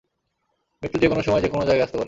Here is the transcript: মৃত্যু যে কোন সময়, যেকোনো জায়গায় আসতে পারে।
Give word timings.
মৃত্যু 0.83 0.97
যে 0.99 1.07
কোন 1.07 1.19
সময়, 1.21 1.41
যেকোনো 1.41 1.63
জায়গায় 1.65 1.83
আসতে 1.83 1.93
পারে। 1.93 1.99